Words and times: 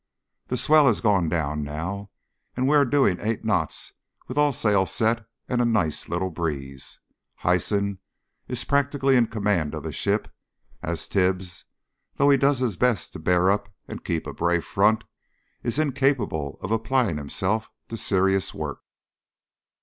The 0.47 0.57
swell 0.57 0.87
has 0.87 0.99
gone 0.99 1.29
down 1.29 1.63
now, 1.63 2.09
and 2.57 2.67
we 2.67 2.75
are 2.75 2.85
doing 2.85 3.19
about 3.19 3.27
eight 3.27 3.45
knots 3.45 3.93
with 4.27 4.35
all 4.35 4.51
sail 4.51 4.87
set 4.87 5.27
and 5.47 5.61
a 5.61 5.63
nice 5.65 6.09
little 6.09 6.31
breeze. 6.31 6.99
Hyson 7.37 7.99
is 8.47 8.63
practically 8.65 9.15
in 9.15 9.27
command 9.27 9.75
of 9.75 9.83
the 9.83 9.91
ship, 9.93 10.27
as 10.81 11.07
Tibbs, 11.07 11.65
though 12.15 12.31
he 12.31 12.37
does 12.39 12.57
his 12.57 12.77
best 12.77 13.13
to 13.13 13.19
bear 13.19 13.51
up 13.51 13.69
and 13.87 14.03
keep 14.03 14.25
a 14.25 14.33
brave 14.33 14.65
front, 14.65 15.03
is 15.61 15.77
incapable 15.77 16.57
of 16.61 16.71
applying 16.71 17.17
himself 17.17 17.69
to 17.89 17.95
serious 17.95 18.55
work. 18.55 18.79